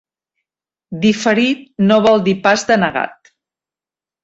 [1.03, 3.33] Diferit no vol dir pas denegat